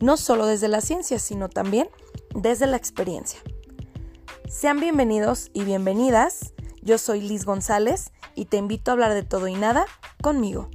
[0.00, 1.88] no solo desde la ciencia, sino también
[2.34, 3.40] desde la experiencia.
[4.48, 6.54] Sean bienvenidos y bienvenidas.
[6.82, 9.86] Yo soy Liz González y te invito a hablar de todo y nada
[10.22, 10.70] conmigo.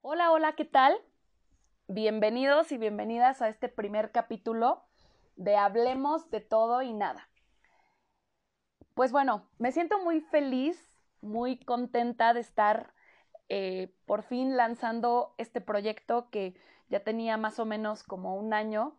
[0.00, 0.96] Hola, hola, ¿qué tal?
[1.88, 4.84] Bienvenidos y bienvenidas a este primer capítulo
[5.36, 7.28] de Hablemos de todo y nada.
[8.94, 10.78] Pues bueno, me siento muy feliz,
[11.20, 12.92] muy contenta de estar
[13.54, 16.54] eh, por fin lanzando este proyecto que
[16.88, 18.96] ya tenía más o menos como un año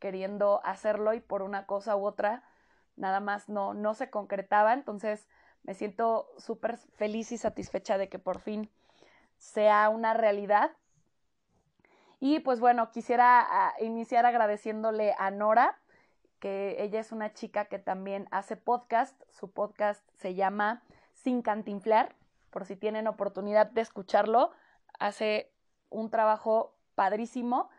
[0.00, 2.42] queriendo hacerlo y por una cosa u otra
[2.96, 4.72] nada más no, no se concretaba.
[4.72, 5.28] Entonces
[5.62, 8.68] me siento súper feliz y satisfecha de que por fin
[9.38, 10.72] sea una realidad
[12.18, 15.78] y pues bueno, quisiera ah, iniciar agradeciéndole a Nora,
[16.40, 19.22] que ella es una chica que también hace podcast.
[19.30, 20.82] Su podcast se llama
[21.14, 22.16] Sin Cantinflar,
[22.52, 24.52] por si tienen oportunidad de escucharlo.
[25.00, 25.50] Hace
[25.90, 27.70] un trabajo padrísimo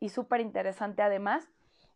[0.00, 1.48] y súper interesante además.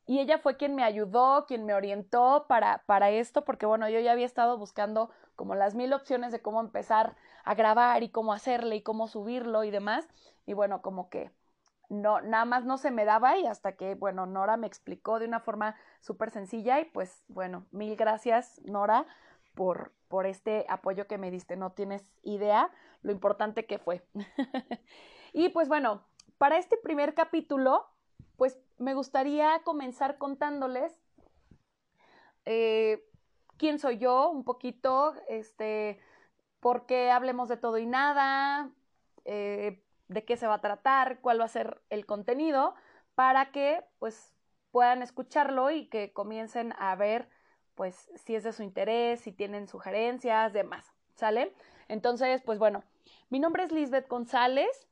[0.06, 4.00] Y ella fue quien me ayudó, quien me orientó para, para esto, porque bueno, yo
[4.00, 8.32] ya había estado buscando como las mil opciones de cómo empezar a grabar y cómo
[8.32, 10.06] hacerle y cómo subirlo y demás.
[10.46, 11.30] Y bueno, como que
[11.88, 15.26] no, nada más no se me daba y hasta que, bueno, Nora me explicó de
[15.26, 19.06] una forma súper sencilla y pues, bueno, mil gracias, Nora,
[19.54, 21.56] por, por este apoyo que me diste.
[21.56, 22.70] No tienes idea
[23.02, 24.02] lo importante que fue.
[25.32, 26.04] y pues bueno,
[26.38, 27.86] para este primer capítulo,
[28.36, 30.94] pues me gustaría comenzar contándoles
[32.44, 33.04] eh,
[33.56, 36.00] quién soy yo, un poquito, este,
[36.60, 38.70] por qué hablemos de todo y nada,
[39.24, 42.74] eh, de qué se va a tratar, cuál va a ser el contenido,
[43.14, 44.34] para que pues
[44.70, 47.28] puedan escucharlo y que comiencen a ver
[47.74, 51.52] pues si es de su interés, si tienen sugerencias, demás, ¿sale?
[51.88, 52.82] Entonces, pues bueno,
[53.30, 54.88] mi nombre es Lisbeth González,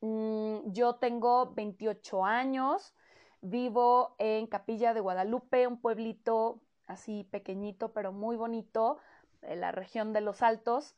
[0.00, 2.94] mm, yo tengo 28 años,
[3.40, 8.98] vivo en Capilla de Guadalupe, un pueblito así pequeñito pero muy bonito,
[9.42, 10.94] en la región de los Altos.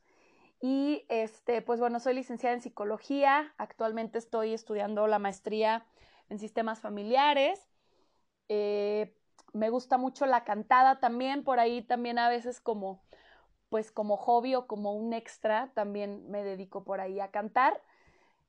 [0.60, 3.54] Y este, pues bueno, soy licenciada en psicología.
[3.56, 5.86] Actualmente estoy estudiando la maestría
[6.28, 7.66] en sistemas familiares.
[8.48, 9.14] Eh,
[9.52, 13.00] me gusta mucho la cantada también, por ahí también a veces como,
[13.68, 17.80] pues como hobby o como un extra, también me dedico por ahí a cantar.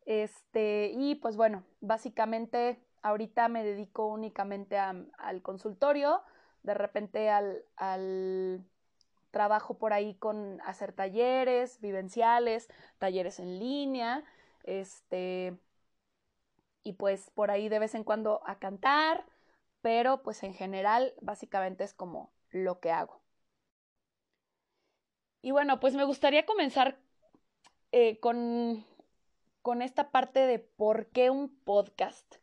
[0.05, 6.21] Este, y pues bueno, básicamente ahorita me dedico únicamente al consultorio,
[6.63, 8.63] de repente al, al
[9.31, 12.69] trabajo por ahí con hacer talleres vivenciales,
[12.99, 14.23] talleres en línea,
[14.63, 15.57] este,
[16.83, 19.25] y pues por ahí de vez en cuando a cantar,
[19.81, 23.21] pero pues en general básicamente es como lo que hago.
[25.41, 26.99] Y bueno, pues me gustaría comenzar
[27.91, 28.85] eh, con,
[29.61, 32.35] con esta parte de por qué un podcast.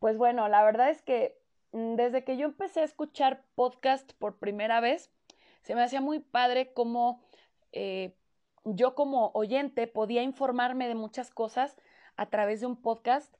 [0.00, 1.38] Pues bueno, la verdad es que
[1.72, 5.10] mm, desde que yo empecé a escuchar podcast por primera vez,
[5.62, 7.22] se me hacía muy padre cómo
[7.72, 8.16] eh,
[8.64, 11.76] yo como oyente podía informarme de muchas cosas
[12.16, 13.32] a través de un podcast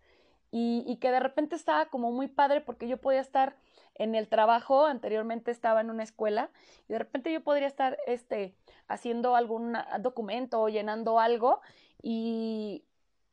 [0.50, 3.56] y, que de repente estaba como muy padre porque yo podía estar
[3.94, 6.50] en el trabajo, anteriormente estaba en una escuela
[6.88, 8.54] y de repente yo podría estar este,
[8.88, 11.60] haciendo algún documento o llenando algo
[12.02, 12.84] y,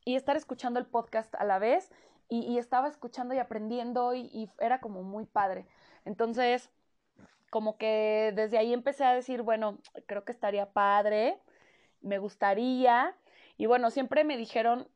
[0.04, 1.90] estar escuchando el podcast a la vez
[2.28, 5.66] y, estaba escuchando y aprendiendo y, era como muy padre.
[6.04, 6.70] Entonces,
[7.50, 11.38] como que desde ahí empecé a decir, bueno, creo que estaría padre,
[12.02, 13.14] me gustaría.
[13.56, 14.88] Y bueno, siempre me dijeron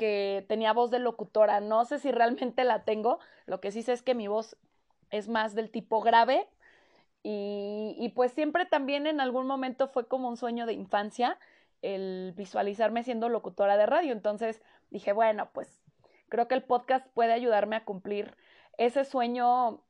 [0.00, 1.60] que tenía voz de locutora.
[1.60, 3.18] No sé si realmente la tengo.
[3.44, 4.56] Lo que sí sé es que mi voz
[5.10, 6.48] es más del tipo grave.
[7.22, 11.38] Y, y pues siempre también en algún momento fue como un sueño de infancia
[11.82, 14.12] el visualizarme siendo locutora de radio.
[14.12, 15.82] Entonces dije, bueno, pues
[16.30, 18.34] creo que el podcast puede ayudarme a cumplir
[18.78, 19.82] ese sueño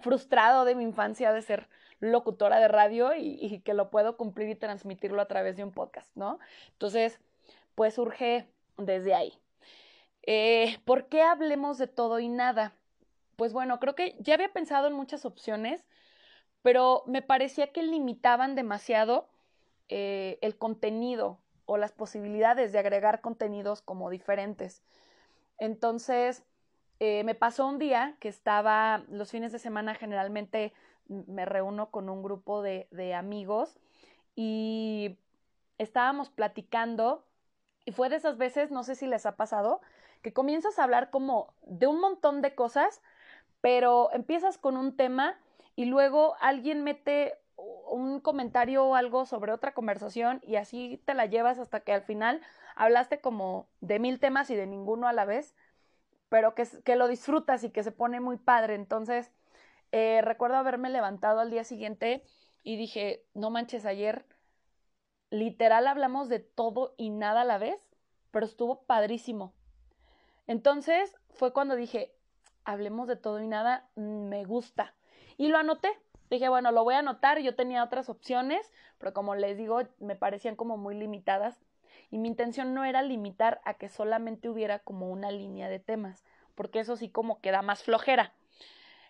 [0.00, 1.68] frustrado de mi infancia de ser
[2.00, 6.10] locutora de radio y, que lo puedo cumplir y transmitirlo a través de un podcast,
[6.16, 6.38] ¿no?
[6.70, 7.20] Entonces,
[7.74, 9.41] pues surge desde ahí.
[10.22, 12.74] Eh, ¿Por qué hablemos de todo y nada?
[13.36, 15.84] Pues bueno, creo que ya había pensado en muchas opciones,
[16.62, 19.28] pero me parecía que limitaban demasiado
[19.88, 24.82] eh, el contenido o las posibilidades de agregar contenidos como diferentes.
[25.58, 26.44] Entonces,
[27.00, 30.72] eh, me pasó un día que estaba, los fines de semana generalmente
[31.08, 33.76] me reúno con un grupo de, de amigos
[34.36, 35.18] y
[35.78, 37.24] estábamos platicando
[37.84, 39.80] y fue de esas veces, no sé si les ha pasado,
[40.22, 43.02] que comienzas a hablar como de un montón de cosas,
[43.60, 45.38] pero empiezas con un tema
[45.76, 51.26] y luego alguien mete un comentario o algo sobre otra conversación y así te la
[51.26, 52.40] llevas hasta que al final
[52.74, 55.54] hablaste como de mil temas y de ninguno a la vez,
[56.28, 58.74] pero que, que lo disfrutas y que se pone muy padre.
[58.74, 59.30] Entonces,
[59.92, 62.24] eh, recuerdo haberme levantado al día siguiente
[62.62, 64.24] y dije, no manches, ayer
[65.30, 67.78] literal hablamos de todo y nada a la vez,
[68.30, 69.52] pero estuvo padrísimo.
[70.46, 72.14] Entonces fue cuando dije,
[72.64, 74.94] hablemos de todo y nada, me gusta.
[75.36, 75.90] Y lo anoté.
[76.30, 77.38] Dije, bueno, lo voy a anotar.
[77.40, 81.60] Yo tenía otras opciones, pero como les digo, me parecían como muy limitadas.
[82.10, 86.24] Y mi intención no era limitar a que solamente hubiera como una línea de temas,
[86.54, 88.32] porque eso sí como queda más flojera.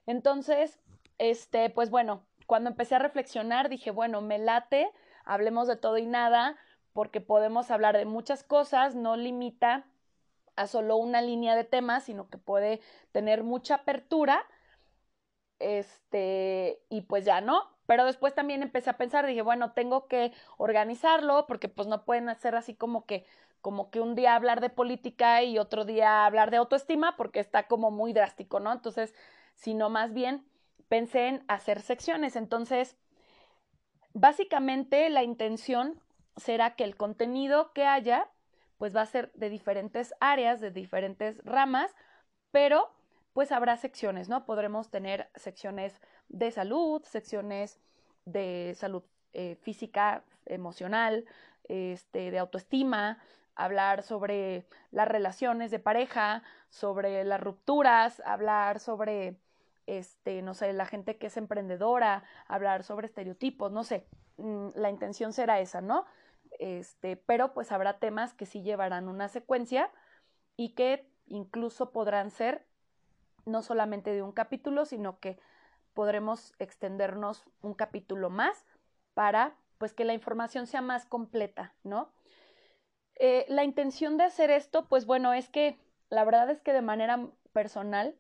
[0.06, 0.80] Entonces,
[1.18, 4.90] este, pues bueno, cuando empecé a reflexionar, dije, bueno, me late,
[5.24, 6.56] hablemos de todo y nada,
[6.92, 9.84] porque podemos hablar de muchas cosas, no limita
[10.56, 12.80] a solo una línea de temas, sino que puede
[13.12, 14.44] tener mucha apertura.
[15.58, 17.70] Este, y pues ya no.
[17.86, 22.28] Pero después también empecé a pensar, dije, bueno, tengo que organizarlo, porque pues no pueden
[22.28, 23.26] hacer así como que,
[23.60, 27.66] como que un día hablar de política y otro día hablar de autoestima, porque está
[27.66, 28.72] como muy drástico, ¿no?
[28.72, 29.14] Entonces,
[29.54, 30.46] sino más bien
[30.88, 32.36] pensé en hacer secciones.
[32.36, 32.96] Entonces,
[34.14, 36.00] básicamente la intención
[36.36, 38.30] será que el contenido que haya
[38.82, 41.94] pues va a ser de diferentes áreas, de diferentes ramas,
[42.50, 42.90] pero
[43.32, 44.44] pues habrá secciones, ¿no?
[44.44, 47.78] Podremos tener secciones de salud, secciones
[48.24, 51.26] de salud eh, física, emocional,
[51.68, 53.18] este, de autoestima,
[53.54, 59.36] hablar sobre las relaciones de pareja, sobre las rupturas, hablar sobre,
[59.86, 64.08] este, no sé, la gente que es emprendedora, hablar sobre estereotipos, no sé,
[64.38, 66.04] mm, la intención será esa, ¿no?
[66.62, 69.90] Este, pero pues habrá temas que sí llevarán una secuencia
[70.56, 72.64] y que incluso podrán ser
[73.44, 75.40] no solamente de un capítulo, sino que
[75.92, 78.64] podremos extendernos un capítulo más
[79.14, 82.12] para pues que la información sea más completa, ¿no?
[83.16, 85.80] Eh, la intención de hacer esto, pues bueno, es que
[86.10, 88.16] la verdad es que de manera personal,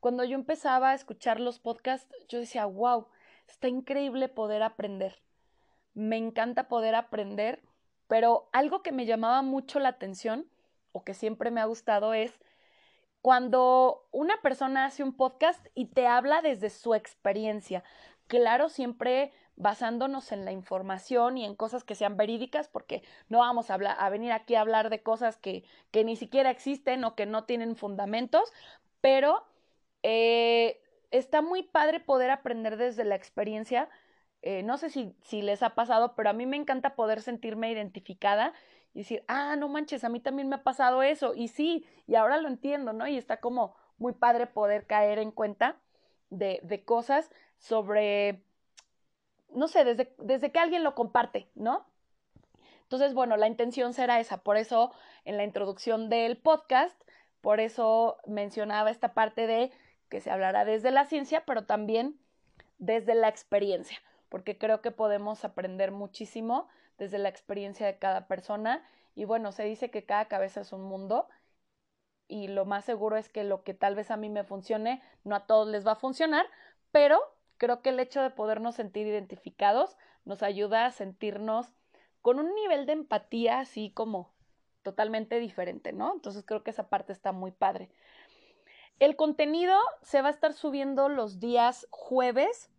[0.00, 3.08] cuando yo empezaba a escuchar los podcasts, yo decía, wow,
[3.48, 5.22] está increíble poder aprender.
[5.94, 7.62] Me encanta poder aprender
[8.08, 10.46] pero algo que me llamaba mucho la atención
[10.92, 12.32] o que siempre me ha gustado es
[13.20, 17.82] cuando una persona hace un podcast y te habla desde su experiencia.
[18.28, 23.70] Claro, siempre basándonos en la información y en cosas que sean verídicas, porque no vamos
[23.70, 23.78] a,
[24.10, 27.74] venir aquí a hablar de cosas que, que, ni siquiera existen o que no tienen
[27.74, 28.52] fundamentos,
[29.00, 29.44] pero
[30.02, 30.80] eh,
[31.10, 33.88] está muy padre poder aprender desde la experiencia
[34.42, 37.70] eh, no sé si, si les ha pasado, pero a mí me encanta poder sentirme
[37.70, 38.52] identificada
[38.94, 41.34] y decir, ah, no manches, a mí también me ha pasado eso.
[41.34, 43.06] Y sí, y ahora lo entiendo, ¿no?
[43.06, 45.76] Y está como muy padre poder caer en cuenta
[46.30, 48.42] de, de cosas sobre,
[49.52, 51.86] no sé, desde, desde que alguien lo comparte, ¿no?
[52.82, 54.38] Entonces, bueno, la intención será esa.
[54.38, 54.92] Por eso,
[55.24, 56.98] en la introducción del podcast,
[57.40, 59.72] por eso mencionaba esta parte de
[60.08, 62.16] que se hablará desde la ciencia, pero también
[62.78, 66.68] desde la experiencia porque creo que podemos aprender muchísimo
[66.98, 68.84] desde la experiencia de cada persona.
[69.14, 71.28] Y bueno, se dice que cada cabeza es un mundo
[72.28, 75.36] y lo más seguro es que lo que tal vez a mí me funcione, no
[75.36, 76.46] a todos les va a funcionar,
[76.90, 77.20] pero
[77.56, 81.72] creo que el hecho de podernos sentir identificados nos ayuda a sentirnos
[82.22, 84.32] con un nivel de empatía así como
[84.82, 86.12] totalmente diferente, ¿no?
[86.14, 87.90] Entonces creo que esa parte está muy padre.
[88.98, 92.70] El contenido se va a estar subiendo los días jueves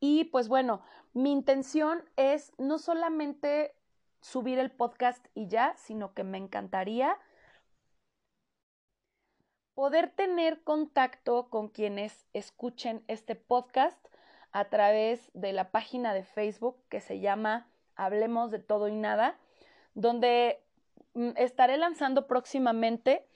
[0.00, 3.74] y pues bueno, mi intención es no solamente
[4.20, 7.18] subir el podcast y ya, sino que me encantaría
[9.74, 13.98] poder tener contacto con quienes escuchen este podcast
[14.52, 19.38] a través de la página de Facebook que se llama Hablemos de todo y nada,
[19.94, 20.62] donde
[21.14, 23.26] mm, estaré lanzando próximamente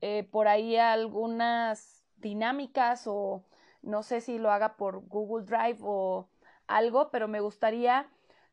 [0.00, 3.44] eh, por ahí algunas dinámicas o
[3.82, 6.28] no sé si lo haga por Google Drive o
[6.66, 8.08] algo, pero me gustaría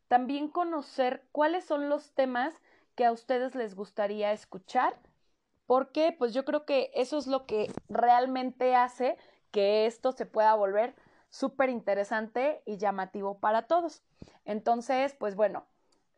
[0.08, 2.54] también conocer cuáles son los temas
[2.96, 4.98] que a ustedes les gustaría escuchar,
[5.66, 9.18] porque pues yo creo que eso es lo que realmente hace
[9.52, 10.96] que esto se pueda volver
[11.30, 14.02] súper interesante y llamativo para todos.
[14.46, 15.66] Entonces, pues bueno,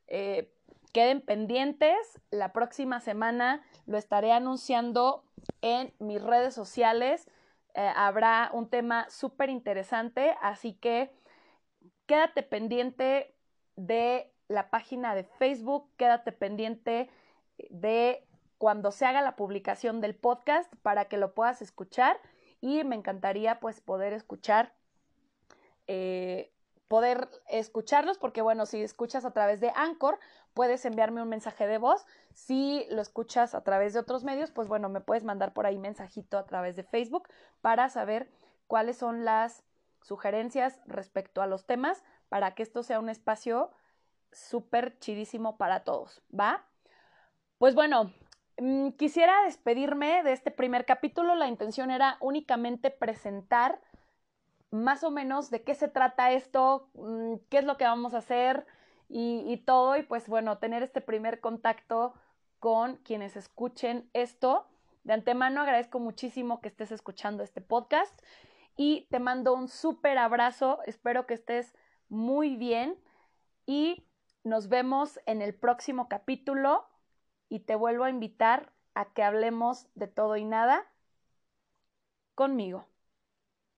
[0.08, 0.52] eh,
[0.94, 1.98] queden pendientes.
[2.32, 5.24] La próxima semana lo estaré anunciando
[5.62, 7.28] en mis redes sociales.
[7.76, 11.12] Eh, habrá un tema súper interesante, así que
[12.06, 13.36] quédate pendiente
[13.76, 17.10] de la página de Facebook, quédate pendiente
[17.70, 18.26] de
[18.58, 22.20] cuando se haga la publicación del podcast para que lo puedas escuchar.
[22.62, 24.74] Y me encantaría pues poder escuchar
[25.88, 26.52] eh,
[26.88, 30.20] poder escucharlos porque bueno si escuchas a través de Anchor
[30.60, 34.68] puedes enviarme un mensaje de voz si lo escuchas a través de otros medios pues
[34.68, 37.30] bueno me puedes mandar por ahí mensajito a través de Facebook
[37.62, 38.30] para saber
[38.68, 39.64] cuáles son las
[40.02, 43.72] sugerencias respecto a los temas para que esto sea un espacio
[44.34, 46.66] súper chidísimo para todos va
[47.58, 48.12] pues bueno
[48.60, 51.36] Mm, quisiera despedirme de este primer capítulo.
[51.36, 53.80] La intención era únicamente presentar
[54.70, 58.18] más o menos de qué se trata esto, mm, qué es lo que vamos a
[58.20, 58.66] hacer
[59.10, 59.98] y, todo.
[59.98, 62.14] Y pues bueno, tener este primer contacto
[62.60, 64.68] con quienes escuchen esto.
[65.04, 68.18] De antemano agradezco muchísimo que estés escuchando este podcast
[68.78, 70.80] y te mando un súper abrazo.
[70.86, 71.74] Espero que estés
[72.10, 72.96] muy bien
[73.66, 74.06] y
[74.44, 76.88] nos vemos en el próximo capítulo
[77.50, 80.86] y te vuelvo a invitar a que hablemos de todo y nada
[82.36, 82.89] conmigo.